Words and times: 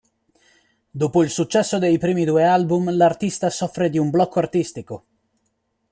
Dopo 0.89 1.21
il 1.23 1.29
successo 1.29 1.77
dei 1.77 1.99
primi 1.99 2.25
due 2.25 2.43
album, 2.43 2.91
l'artista 2.97 3.51
soffre 3.51 3.87
di 3.91 3.99
un 3.99 4.09
blocco 4.09 4.39
artistico. 4.39 5.05